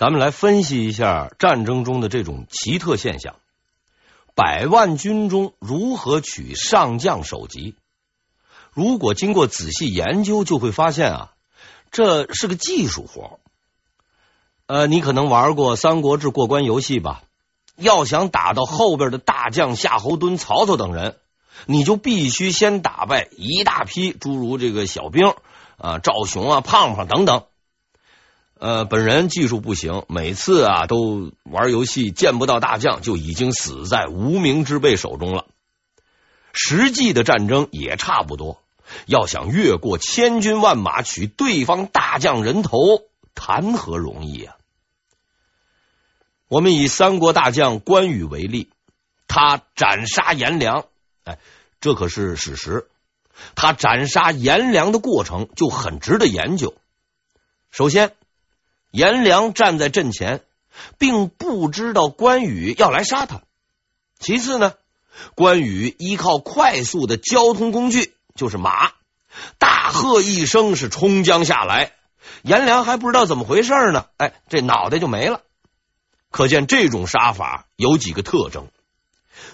[0.00, 3.36] 咱们来分析一下战争中的这种奇特现象：
[4.34, 7.74] 百万军中如何取上将首级？
[8.72, 11.32] 如果经过仔细研究，就会发现啊，
[11.90, 13.40] 这是个技术活。
[14.66, 17.20] 呃，你可能玩过《三国志》过关游戏吧？
[17.76, 21.16] 要想打到后边的大将夏侯惇、曹操等人，
[21.66, 25.34] 你就必须先打败一大批诸如这个小兵
[25.76, 27.44] 啊、赵雄啊、胖胖等等。
[28.60, 35.46] 呃，本人技术不行，每次啊都玩游戏见不到大将，就已经死在无名之辈手中了。
[36.52, 38.60] 实际的战争也差不多，
[39.06, 42.76] 要想越过千军万马取对方大将人头，
[43.34, 44.56] 谈何容易啊！
[46.46, 48.68] 我们以三国大将关羽为例，
[49.26, 50.84] 他斩杀颜良，
[51.24, 51.38] 哎，
[51.80, 52.90] 这可是史实。
[53.54, 56.74] 他斩杀颜良的过程就很值得研究。
[57.70, 58.12] 首先，
[58.90, 60.42] 颜良站在阵前，
[60.98, 63.42] 并不知道关羽要来杀他。
[64.18, 64.74] 其次呢，
[65.34, 68.92] 关羽依靠快速的交通工具，就是马，
[69.58, 71.92] 大喝一声是冲将下来，
[72.42, 75.42] 颜良还不知道怎么回事呢，哎，这脑袋就没了。
[76.30, 78.68] 可见这种杀法有几个特征，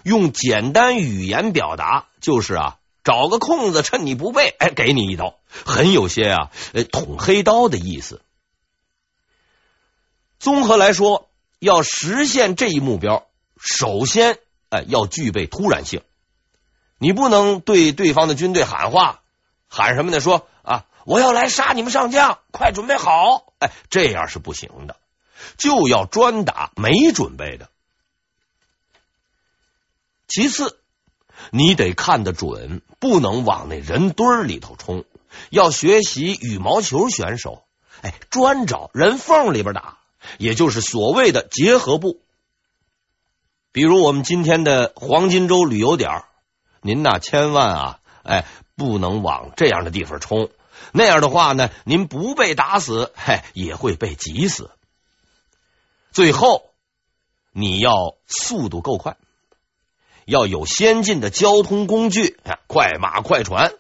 [0.03, 6.51] 用简单语言表达就是啊，找个空子趁你不备，哎，给你一刀，很有些啊，
[6.93, 8.21] 捅黑刀的意思。
[10.39, 13.27] 综合来说，要实现这一目标，
[13.59, 16.03] 首先，哎，要具备突然性。
[16.99, 19.21] 你不能对对方的军队喊话，
[19.69, 20.21] 喊什么呢？
[20.21, 23.53] 说啊，我要来杀你们上将，快准备好！
[23.59, 24.97] 哎，这样是不行的，
[25.57, 27.69] 就要专打没准备的。
[30.29, 30.79] 其次，
[31.51, 35.05] 你得看得准，不能往那人堆里头冲，
[35.51, 37.63] 要学习羽毛球选手，
[38.03, 39.96] 哎，专找人缝里边打。
[40.39, 42.21] 也就是所谓的结合部，
[43.73, 46.25] 比如我们今天的黄金周旅游点，
[46.81, 50.51] 您呐千万啊，哎，不能往这样的地方冲，
[50.93, 54.71] 那样的话呢，您不被打死，嘿，也会被挤死。
[56.13, 56.71] 最后，
[57.53, 59.17] 你要速度够快，
[60.25, 63.75] 要有先进的交通工具，快马快船。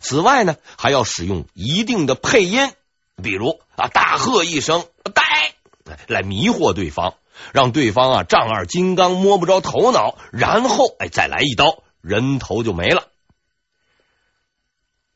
[0.00, 2.72] 此外呢，还要使用一定的配音，
[3.22, 5.22] 比如啊，大喝一声“带”。
[6.06, 7.14] 来迷惑对方，
[7.52, 13.08] 让对方啊丈二金刚摸不着头脑，然后哎再来一刀，人头就没了。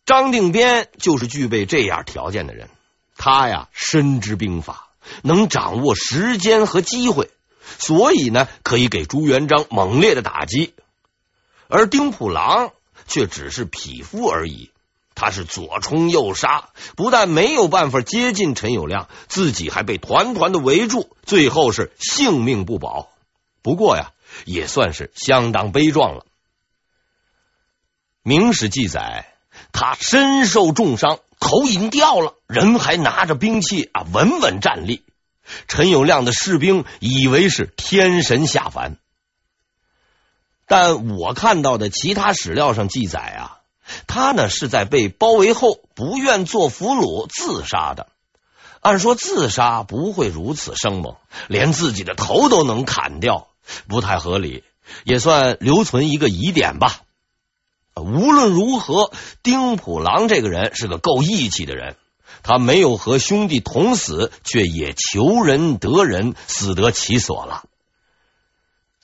[0.04, 2.68] 张定边就是具备这样条件的人，
[3.16, 4.88] 他呀深知兵法，
[5.22, 7.30] 能掌握时间和机会，
[7.78, 10.74] 所以呢可以给朱元璋猛烈的打击，
[11.68, 12.72] 而丁普郎
[13.06, 14.70] 却只是匹夫而已。
[15.22, 23.08] 他是左冲右杀，不但没有办法接近陈友谅，自己还被团团的围住，最后是性命不保。
[23.62, 24.10] 不过呀，
[24.46, 26.26] 也算是相当悲壮了。
[28.24, 29.32] 明史记载，
[29.70, 35.04] 他身受重伤，头已经掉了，人还拿着兵器啊，稳稳站立。
[35.68, 38.96] 陈友谅的士兵以为是天神下凡，
[40.66, 43.61] 但我看到的其他史料上记载啊。
[44.06, 48.08] 他呢是在被包围后不愿做俘虏自杀的。
[48.80, 51.16] 按说自杀不会如此生猛，
[51.46, 53.46] 连自己的头都能砍掉，
[53.86, 54.64] 不太合理，
[55.04, 57.02] 也算留存一个疑点吧。
[57.94, 59.12] 无论如何，
[59.42, 61.94] 丁普郎这个人是个够义气的人，
[62.42, 67.64] 他没有和兄弟同死，却也求仁得仁，死得其所了。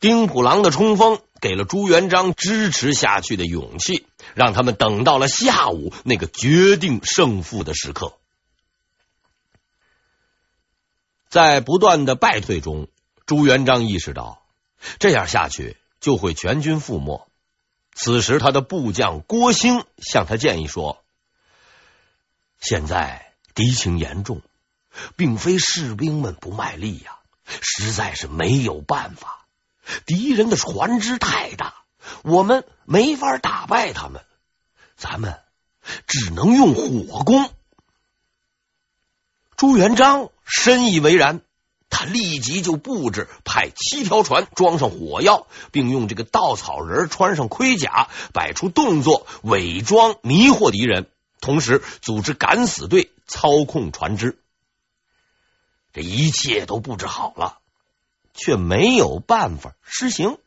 [0.00, 4.06] 丁普郎的冲锋给了朱元璋支持下去的勇气。
[4.34, 8.18] 让他们等到了下午那个决定胜负的时刻，
[11.28, 12.88] 在不断的败退中，
[13.26, 14.42] 朱元璋意识到
[14.98, 17.28] 这样下去就会全军覆没。
[17.94, 21.02] 此时，他的部将郭兴向他建议说
[22.60, 24.40] ：“现在敌情严重，
[25.16, 27.18] 并非士兵们不卖力呀，
[27.60, 29.44] 实在是没有办法。
[30.06, 31.74] 敌人的船只太大。”
[32.22, 34.24] 我们没法打败他们，
[34.96, 35.38] 咱们
[36.06, 37.50] 只能用火攻。
[39.58, 41.42] 朱元璋深以为然，
[41.90, 51.10] 他立即就布置，派七条船装上火药，并用这个稻草人穿上盔甲，摆出动作，伪装迷惑敌人，
[51.42, 54.38] 同时组织敢死队操控船只。
[55.92, 57.58] 这一切都布置好了，
[58.32, 60.38] 却没有办法施行。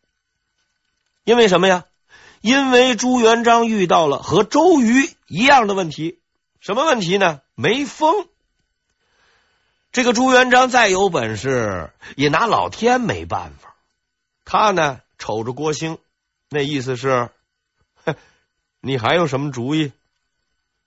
[1.24, 1.86] 因为什么呀？
[2.42, 6.20] 因为朱元璋遇到了和周瑜一样的问题，
[6.60, 7.42] 什么问题呢？
[7.56, 8.28] 没风。
[9.92, 13.76] 这个朱元璋再有本事，也拿老天没办法。
[14.44, 16.00] 他呢，瞅着郭兴，
[16.50, 17.30] 那意思是，
[18.80, 19.92] 你还有什么主意？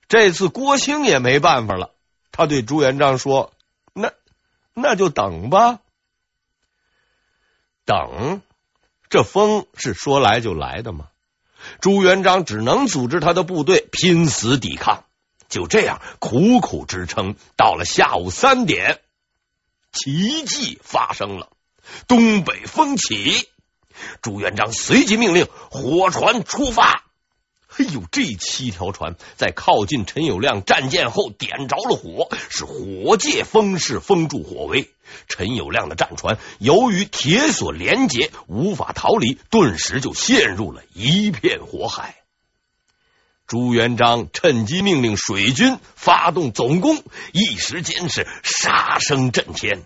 [0.09, 1.93] 这次郭兴也没办法了，
[2.33, 3.53] 他对朱元璋说
[3.95, 4.13] ：“那
[4.75, 5.81] 那就等吧，
[7.85, 8.43] 等。
[9.09, 11.09] 这风是说来就来的吗？”
[11.81, 15.05] 朱元璋只能组织他的部队拼死抵抗。
[15.49, 19.01] 就这样苦苦支撑，到了下午三点，
[19.93, 21.51] 奇迹发生了，
[22.09, 23.49] 东北风起，
[24.21, 27.04] 朱元璋随即命令火船出发。
[27.77, 34.91] 哎呦，这七条船在靠近陈友谅战舰后点着了火，是火借风势封住火围。
[35.29, 42.17] 陈友谅的战船由于铁索连结，无法逃离，顿时就陷入了一片火海。
[43.47, 49.85] 朱元璋趁机命令水军发动总攻，一时间是杀声震天。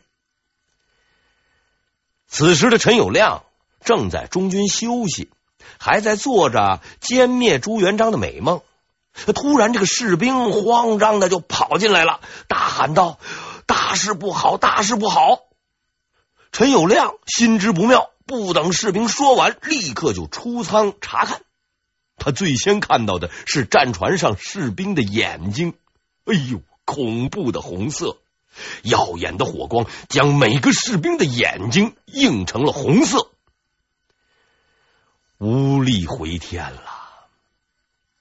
[2.29, 3.43] 此时的陈友谅
[3.82, 5.31] 正在中军休息，
[5.78, 8.60] 还在做着歼灭朱元璋的美梦。
[9.34, 13.19] 突然，这个士兵慌张的就跑进来了，大喊道
[13.66, 15.40] ：“大事不好，大事不好！”
[16.52, 21.40] 陈友谅心知不妙，不等士兵说完，立刻就出舱查看。
[22.16, 25.75] 他最先看到的是战船上士兵的眼睛，
[26.25, 28.19] 哎呦，恐怖的红色，
[28.82, 33.30] 耀眼的火光将每个士兵的眼睛映成了红色，
[35.38, 36.82] 无力回天了。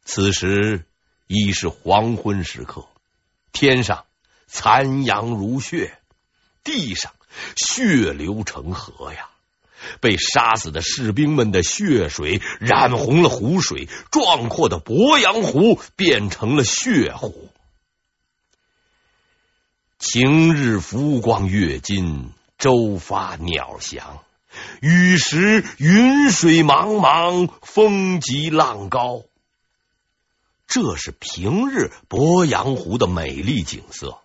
[0.05, 0.85] 此时
[1.27, 2.87] 已是黄昏时刻，
[3.51, 4.05] 天上
[4.47, 5.97] 残阳如血，
[6.63, 7.11] 地上
[7.55, 9.29] 血流成河呀。
[10.01, 17.49] 被杀死的士兵们的血水染红了湖水，壮阔的鄱阳湖变成了血湖。
[19.99, 24.23] 晴日浮光跃金，舟发鸟翔，
[24.81, 29.23] 雨时云水茫茫，风急浪高。
[30.67, 34.19] 这是平日鄱阳湖的美丽景色。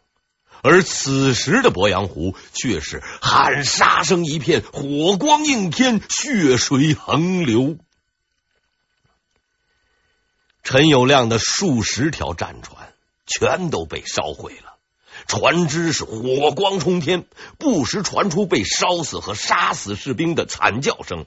[0.64, 7.78] 而此时的鄱阳湖却是喊杀声一片，火光映天，血水横流。
[10.62, 12.92] 陈友谅的数十条战船
[13.26, 14.71] 全都被烧毁了，
[15.26, 17.26] 船只是火光冲天，
[17.58, 21.26] 不时传出被烧死和杀死士兵的惨叫声。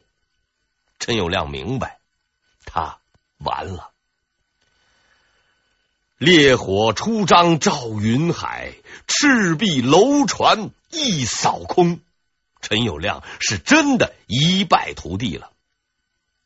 [1.00, 2.00] 陈友谅明白，
[2.66, 3.00] 他
[3.38, 3.92] 完了。
[6.18, 8.74] 烈火出张照云海，
[9.08, 12.00] 赤壁楼船一扫空。
[12.62, 15.52] 陈友谅是真的一败涂地了。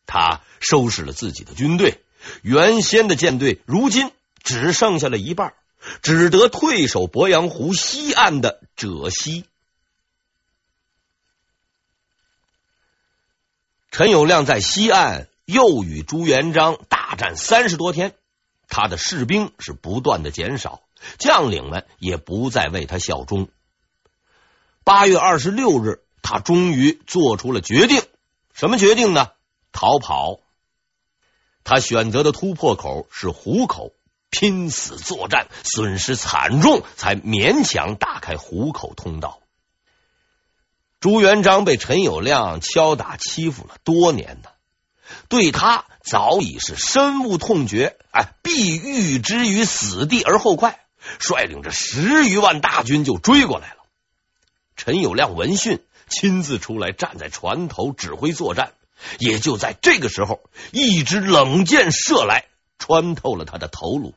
[0.08, 2.02] 他收拾了自己的军队，
[2.42, 4.12] 原先的舰队如今
[4.44, 5.54] 只剩下了一半，
[6.02, 9.46] 只得退守鄱阳湖西岸的赭溪。
[13.92, 18.14] 陈友谅在西岸又与朱元璋大战三十多天。
[18.72, 20.84] 他的士兵是不断的减少，
[21.18, 23.50] 将领们也不再为他效忠。
[24.84, 28.04] 八月二十六日，他终于做出了决定。
[28.54, 29.32] 什么决定呢？
[29.72, 30.40] 逃跑。
[31.64, 33.92] 他选择的突破口是湖口，
[34.30, 39.40] 拼死作战，损失惨重，才勉强打开虎口通道。
[41.00, 44.50] 朱元璋被陈友谅敲打欺负了多年呢，
[45.28, 45.86] 对他。
[46.02, 50.80] 早已是深恶痛绝，哎，必欲之于死地而后快，
[51.20, 53.76] 率领着十余万大军就追过来了。
[54.76, 58.72] 陈友谅闻讯，亲自出来站在船头指挥作战。
[59.20, 62.46] 也就在这个时候，一支冷箭射来，
[62.80, 64.16] 穿透了他的头颅，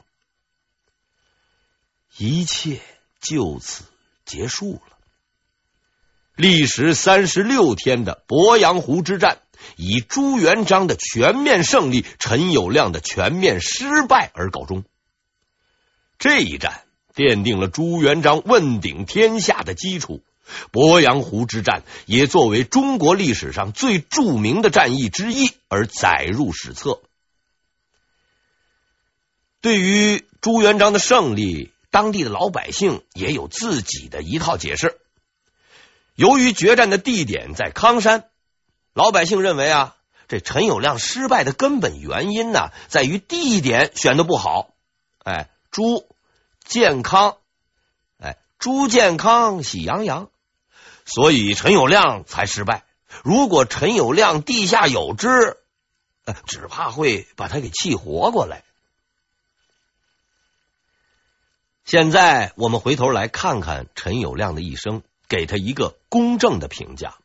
[2.16, 2.80] 一切
[3.20, 3.84] 就此
[4.24, 4.96] 结束了。
[6.34, 9.42] 历时三十六天的鄱阳湖之战。
[9.76, 14.82] 以朱元璋的全面胜利、陈友谅的全面失败而告终。
[16.18, 16.82] 这一战
[17.14, 20.20] 奠定了朱元璋问鼎天下的基础。
[20.72, 27.00] 鄱阳湖之战也作为中国历史上最著名的战役之一而载入史册。
[29.62, 34.98] 对于朱元璋的胜利，当地的老百姓也有自己的一套解释。
[36.14, 38.28] 由于决战的地点在康山。
[38.94, 39.96] 老百姓认为啊，
[40.28, 44.74] 这陈友谅失败的根本原因呢，在于地点选的不好。
[45.24, 46.06] 哎，朱
[46.62, 47.38] 建康，
[48.18, 50.28] 哎，朱建康喜洋洋，
[51.06, 52.84] 所以陈友谅才失败。
[53.24, 55.56] 如果陈友谅地下有知，
[56.46, 58.62] 只怕会把他给气活过来。
[61.92, 67.16] 现在我们回头来看看陈友谅的一生，给他一个公正的评价。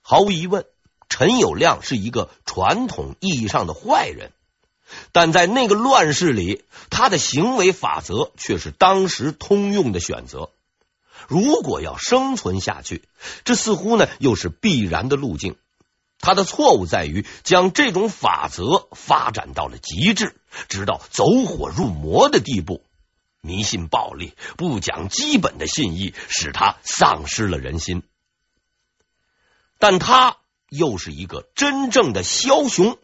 [0.00, 0.64] 毫无疑问，
[1.10, 4.32] 陈友谅是一个传统意义上的坏人，
[5.12, 10.48] 但在那个乱世里，他的行为法则却是当时通用的选择。
[11.28, 13.02] 如果要生存下去，
[13.44, 15.54] 这似乎呢又是必然的路径。
[16.18, 20.34] 他的错误在于将这种法则发展到了极致，
[20.66, 22.82] 直到走火入魔的地步。
[23.40, 28.02] 迷信暴力，不讲基本的信义，使他丧失了人心。
[29.78, 30.38] 但他
[30.68, 32.98] 又是一个真正的枭雄，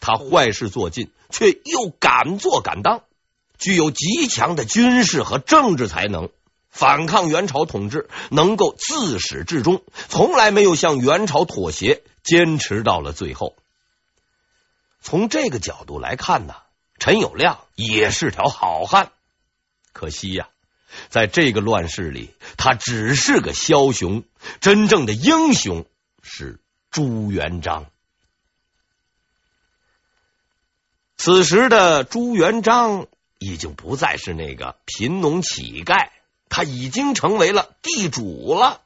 [0.00, 3.04] 他坏事做尽，却又敢做敢当，
[3.58, 6.30] 具有极强的军事和政治才能。
[6.68, 13.54] 反抗元朝统治，能够自始至终，从来没有向元朝妥协，坚持到了最后。
[15.02, 16.54] 从这个角度来看呢，
[16.98, 19.12] 陈友谅也是条好汉。
[19.92, 20.48] 可惜呀，
[21.08, 24.24] 在这个乱世里，他只是个枭雄，
[24.60, 25.86] 真正的英雄
[26.22, 27.86] 是朱元璋。
[31.16, 33.06] 此时的朱元璋
[33.38, 36.10] 已经不再是那个贫农乞丐。
[36.54, 38.82] 他已经成为了地主了。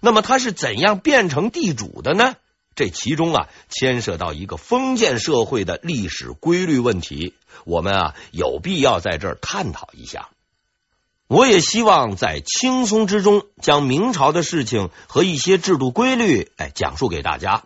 [0.00, 2.36] 那么他是怎样变成地主的呢？
[2.74, 7.32] 这其中啊，牵涉到一个封建社会的历史规律问题，
[7.64, 10.28] 我们啊有必要在这儿探讨一下。
[11.26, 17.64] 我也希望在轻松之中将明朝的事情和一些制度规律，哎，讲述给大家。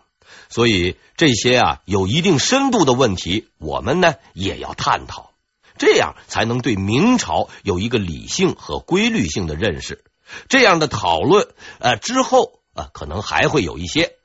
[0.49, 5.31] 所以这些啊有一定深度的问题，我们呢也要探讨。
[5.77, 10.03] 这样才能对明朝有一个理性和规律性的认识。
[10.47, 11.47] 这样的讨论，
[11.79, 14.15] 呃，之后啊，可能还会有一些。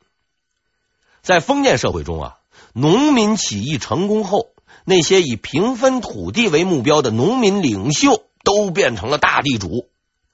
[1.22, 2.38] 在封建社会中啊，
[2.72, 4.53] 农民起义成功后，
[4.84, 9.88] 那些以平分土地为目标的农民领袖都变成了大地主。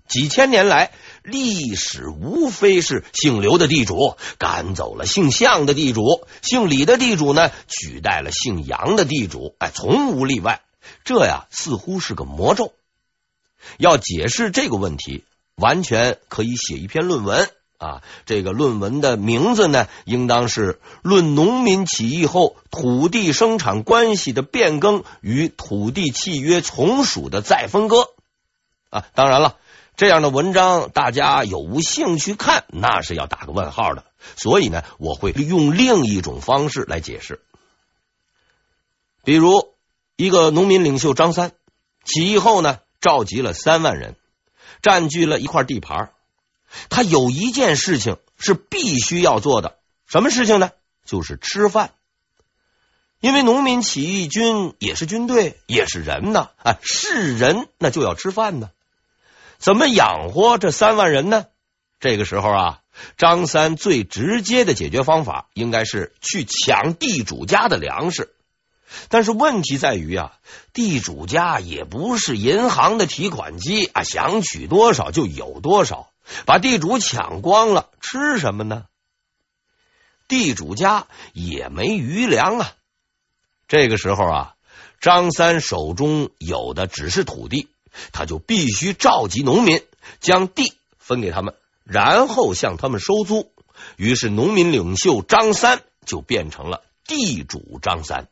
[0.08, 0.90] 几千年来，
[1.22, 10.62] 历史无非是姓刘的地主赶走了姓项的地主，姓李的地主呢，取代了姓杨的地主，哎，从无例外。
[11.04, 12.72] 这呀，似乎是个魔咒。
[13.78, 15.22] 要解释这个问题，
[15.54, 17.48] 完全可以写一篇论文
[17.80, 18.02] 啊。
[18.26, 27.96] 这个论文的名字呢，应当是《论农民起义后土地生产关系的变更与土地契约从属的再分割》
[28.90, 29.06] 啊。
[29.14, 29.56] 当然了，
[29.96, 34.04] 这样的文章大家有无兴趣看，那是要打个问号的。
[34.36, 37.40] 所以呢，我会用另一种方式来解释，
[39.24, 39.74] 比如。
[40.16, 41.52] 一个农民领袖张三
[42.04, 44.16] 起义后呢，召集了三万人，
[44.82, 46.10] 占据了一块地盘。
[46.88, 50.70] 他有一件事情是必须要做的，什么事情呢？
[51.04, 51.92] 就是吃饭。
[53.20, 58.70] 因为农民起义军也是军队，也是人呢，啊，是人那就要吃饭呢。
[59.58, 61.46] 怎么养活这三万人呢？
[61.98, 62.80] 这个时候啊，
[63.18, 68.32] 张三最直接的解决方法应该是去抢地主家的粮食。
[69.08, 70.32] 但是问题在于啊，
[70.72, 76.09] 地主家也不是银行的提款机啊，想取多少就有多少，
[76.46, 78.86] 把地主抢光了，吃什么呢？
[80.28, 82.72] 地主家也没余粮啊。
[83.68, 84.54] 这个时候啊，
[85.00, 87.68] 张三手中有的只是土地，
[88.12, 89.84] 他就必须召集农民，
[90.20, 93.52] 将地分给他们，然后向他们收租。
[93.96, 98.28] 于是，农民领袖张三就变成了地主张三。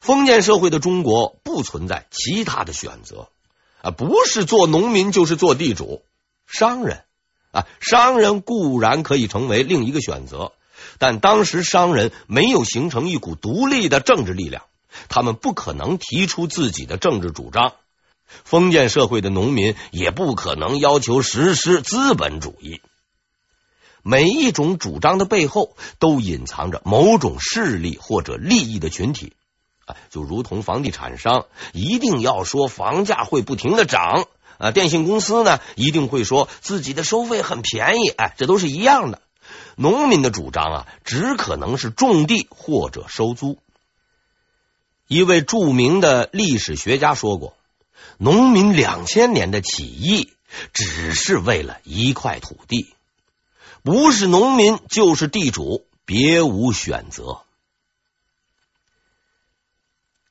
[0.00, 3.30] 封建社会的中国不存在其他的选择
[3.82, 6.02] 啊，不是做农民就是做地主。
[6.46, 7.04] 商人
[7.52, 10.52] 啊，商人固然可以成为另一个选择，
[10.98, 14.62] 但当时商人没有形成一股独立的政治力量，
[15.08, 17.74] 他们不可能提出自己的政治主张。
[18.44, 22.80] 封建社会的农民也不可能要求实施资本主义。
[24.02, 29.32] 每一种主张的背后都隐藏着某种势力或者利益的群体。
[30.10, 34.26] 就如同房地产商一定要说房价会不停的涨
[34.58, 39.22] 啊，电信公司呢一定会说自己的收费很便宜，哎，这都是一样的。
[39.76, 43.58] 农民的主张啊，只可能是种地或者收租。
[45.08, 47.56] 一位著名的历史学家说过
[48.18, 50.30] ：“农民两千年的起义
[50.72, 52.92] 只是为了一块土地，
[53.82, 57.40] 不是农民就是地主，别无选择。”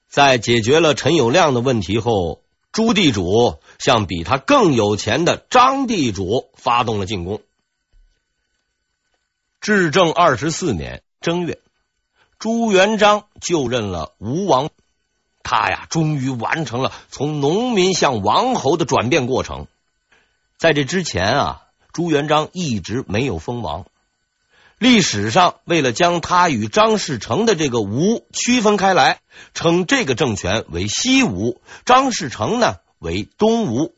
[0.09, 7.41] 在解决了陈友谅的问题后，朱地主向比他更有钱的张地主发动了进攻。
[9.61, 11.59] 至正二十四年正月，
[12.39, 14.69] 朱元璋就任了吴王。
[15.43, 19.67] 他呀，终于完成了从农民向王侯的转变过程。
[20.57, 21.63] 在这之前啊，
[21.93, 23.85] 朱元璋一直没有封王。
[24.79, 29.19] 历史上为了将他与张士诚的这个吴区分开来，
[29.53, 33.93] 称这个政权为西吴，张士诚呢为东吴。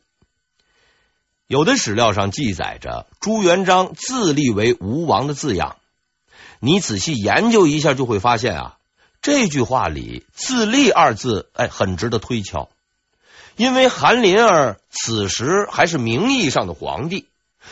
[1.46, 5.76] 有的史料上记载着朱元璋自立为吴王的字样，
[6.58, 8.76] 你仔细研究一下就会发现啊。
[9.20, 12.68] 这句话里“自立”二字，哎，很值得推敲。
[13.54, 17.28] 因为韩林儿此时还是名义上的皇帝，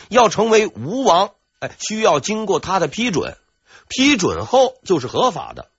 [0.07, 3.37] 要成为吴王，哎，需要经过他的批准，
[3.87, 5.69] 批准后就是合法的。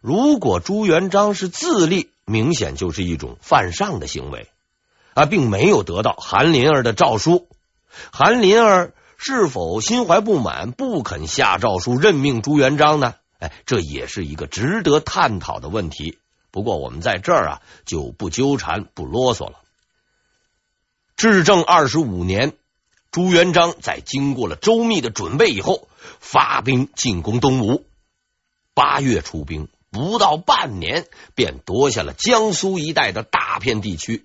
[0.00, 4.48] 如果朱元璋是自立，明显就是一种犯上的行为
[5.14, 7.48] 啊，并没有得到韩林儿的诏书。
[8.12, 13.14] 韩林儿是否心怀不满，不肯下诏书任命朱元璋呢？
[13.40, 16.18] 哎，这也是一个值得探讨的问题。
[16.52, 19.58] 不过我们在这儿啊，就不纠缠、不啰嗦了。
[21.16, 22.52] 至正二十五年，
[23.12, 25.86] 朱元璋在经过了周密的准备以后，
[26.18, 27.84] 发兵进攻东吴。
[28.72, 34.24] 八月出兵，不到半年，便夺下了江苏一带的大片地区，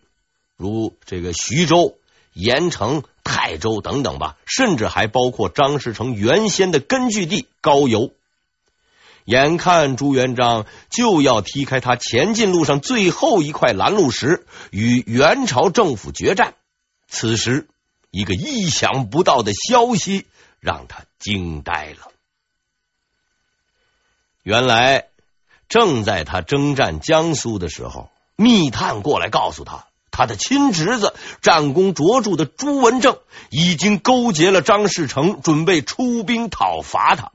[0.55, 1.97] 如这个徐州、
[2.31, 8.13] 盐城、泰州等等吧，甚至还包括张士诚原先的根据地高邮。
[9.25, 16.53] 眼看朱元璋就要踢开他前进路上最后一块拦路石，与元朝政府决战，
[17.09, 17.67] 此时
[18.17, 20.25] 一个意想不到的消息
[20.59, 22.11] 让他惊呆了。
[24.41, 25.09] 原来，
[25.69, 33.19] 正在他征战江苏的时候，密探过来告诉他，他的亲侄子战功卓著的朱文正
[33.51, 37.31] 已经勾结了张士诚，准备出兵讨伐他。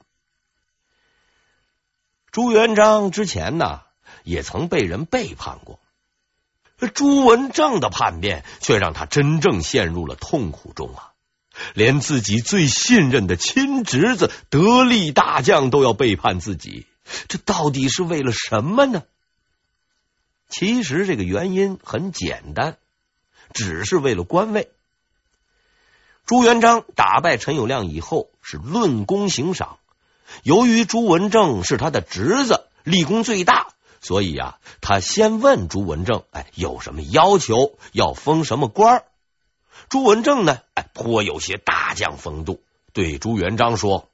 [2.33, 3.83] 朱元璋之前呢，
[4.25, 5.79] 也曾被人背叛过。
[6.89, 11.13] 朱文正的叛变，却让他真正陷入了痛苦中啊！
[11.75, 16.87] 连自己最信任的亲侄子、得力大将都要背叛自己，
[17.29, 19.03] 这到底是为了什么呢？
[20.49, 22.77] 其实这个原因很简单，
[23.53, 24.71] 只是为了官位。
[26.25, 29.79] 朱元璋打败陈友谅以后，是论功行赏。
[30.43, 33.72] 由于朱文正是他的侄子，立功最大，
[34.03, 37.79] 所以呀，他先问朱文正：“哎，有什么要求？
[37.93, 39.05] 要封什么官？”
[39.89, 42.61] 朱文正呢，哎，颇有些大将风度，
[42.93, 44.11] 对朱元璋说：“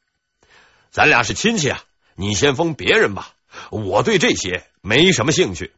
[0.92, 1.83] 咱俩是亲戚啊，
[2.14, 3.33] 你先封别人吧，
[3.70, 5.72] 我对这些没什么兴趣。”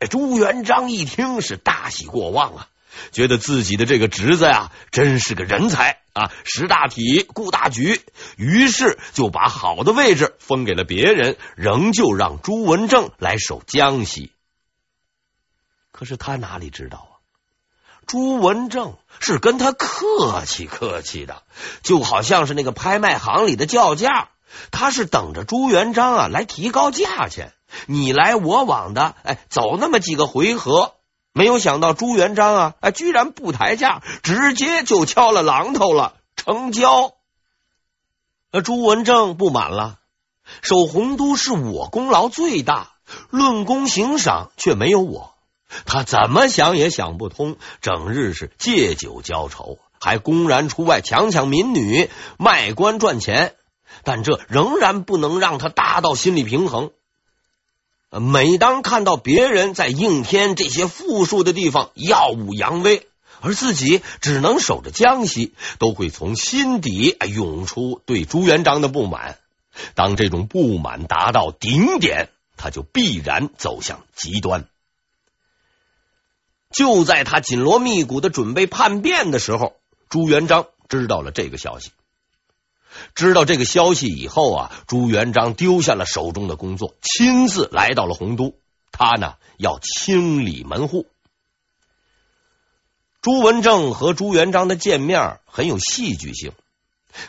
[0.00, 2.68] 哎，朱元璋一听是大喜过望啊。
[3.12, 8.02] 觉得自己的这个侄子呀，真是个人才啊，识大体、顾大局，
[8.36, 14.32] 于是就把好的位置分给了别人，仍旧让朱文正来守江西。
[15.92, 17.12] 可是他哪里知道啊？
[18.06, 21.44] 朱文正是跟他客气客气的，
[21.82, 24.30] 就好像是那个拍卖行里的叫价，
[24.72, 27.52] 他是等着朱元璋啊来提高价钱，
[27.86, 30.96] 你来我往的，哎，走那么几个回合。
[31.32, 37.14] 没有想到朱元璋啊，哎，居然不抬价，直接就敲了榔头了，成交。
[38.52, 39.98] 那朱文正不满了，
[40.62, 42.90] 守洪都是我功劳最大，
[43.30, 45.34] 论功行赏却没有我，
[45.86, 53.54] 他怎么想也想不通，整日是借酒浇愁，还公然出外强抢民女，卖官赚钱，
[54.02, 56.90] 但这仍然不能让他达到心理平衡。
[58.18, 63.06] 每当看到别人在应天这些富庶的地方耀武扬威，
[63.40, 69.38] 而自己只能守着江西，都会从心底涌出对朱元璋的不满。
[69.94, 74.66] 当这种不满达到顶点，他就必然走向极端。
[76.70, 79.76] 就在他紧锣密鼓的准备叛变的时候，
[80.08, 81.92] 朱元璋知道了这个消息。
[83.14, 88.54] 知道这个消息以后啊，朱元璋丢下了手中的工作，亲自来到了洪都。
[88.92, 91.06] 他呢要清理门户。
[93.22, 96.52] 朱文正和朱元璋的见面很有戏剧性。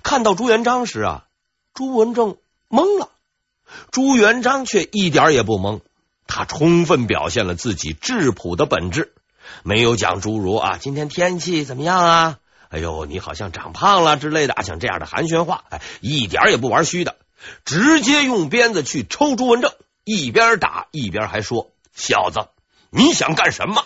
[0.04, 1.26] 看到朱元璋时啊，
[1.74, 2.38] 朱文正
[2.70, 3.10] 懵了，
[3.92, 5.82] 朱元璋却一点也不懵。
[6.28, 9.14] 他充分表现了自己质朴的本质，
[9.64, 12.40] 没有讲诸如啊，今天天气怎么样啊？
[12.72, 17.18] 哎呦，你好像长胖了之类的，像这样的寒暄话，哎，一点也不玩虚的，
[17.66, 19.74] 直接用鞭子去抽朱文正，
[20.06, 22.48] 一边打一边还说：“小子，
[22.90, 23.84] 你想干什么？”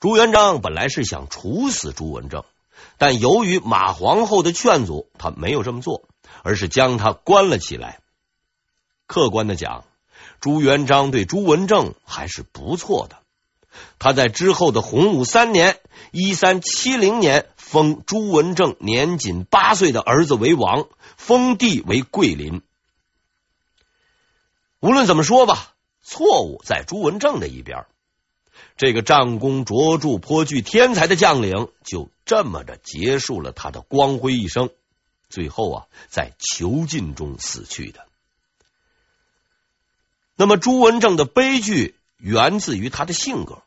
[0.00, 2.44] 朱元璋本来是想处死朱文正，
[2.96, 6.08] 但由于马皇后的劝阻，他没有这么做，
[6.42, 8.00] 而是将他关了起来。
[9.06, 9.84] 客观的讲，
[10.40, 13.18] 朱元璋对朱文正还是不错的。
[13.98, 15.78] 他在之后的洪武三年
[16.10, 22.62] （一三七零年），封朱文正年仅八岁的儿子为王，封地为桂林。
[24.80, 27.86] 无论怎么说吧，错误在朱文正的一边。
[28.76, 34.70] 这个战功卓著、颇具天才的将领，就这么着结束了他的光辉一生，
[35.28, 38.06] 最后啊，在囚禁中死去的。
[40.34, 43.62] 那么，朱文正的悲剧源自于他的性格。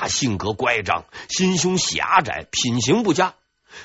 [0.00, 3.34] 他性格乖张，心胸狭窄，品行不佳。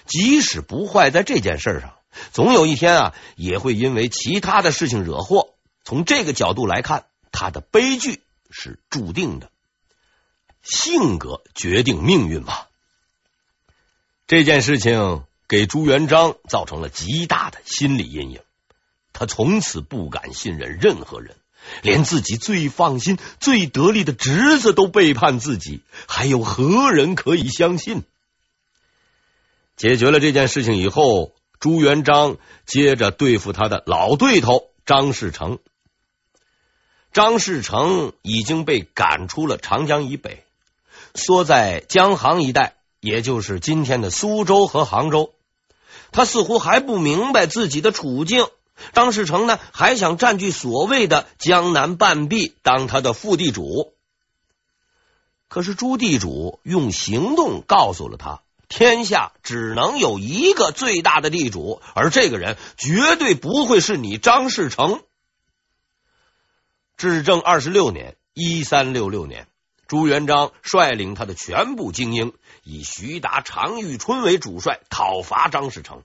[0.06, 1.93] 即使不坏在这件事上，
[2.32, 5.56] 总有一天啊，也会因为其他的事情惹祸。
[5.84, 9.51] 从这个角度来看，他的悲剧是注定的。
[10.62, 12.69] 性格决定命运吧。
[14.25, 18.39] 这件事情给朱元璋造成了极大的心理阴影，
[19.12, 21.36] 他从此不敢信任任何人。
[21.82, 28.04] 连自己最放心、最得力的侄子都背叛自己，还有何人可以相信？
[29.75, 35.60] 解决了这件事情以后，朱元璋接着对付他的老对头张士诚。
[37.12, 40.43] 张士诚已经被赶出了长江以北，
[41.13, 45.34] 缩在江杭一带，也就是今天的苏州和杭州。
[46.12, 48.47] 他似乎还不明白自己的处境。
[48.93, 53.93] 张士诚呢，还想占据所谓的江南半壁，当他的副地主。
[55.47, 65.01] 可是朱地主用行动告诉了他，天下只能有一个最大的地主，而这个人绝对不会是你张士诚。
[66.97, 69.47] 至正二十六年（一三六六年），
[69.88, 72.33] 朱元璋率领他的全部精英，
[72.63, 76.03] 以徐达、常遇春为主帅，讨伐张士诚。